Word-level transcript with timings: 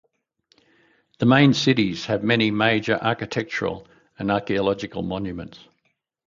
The 1.19 1.27
main 1.27 1.53
cities 1.53 2.07
have 2.07 2.23
many 2.23 2.49
major 2.49 2.97
architectural 3.03 3.87
and 4.17 4.31
archaeological 4.31 5.03
monuments. 5.03 5.59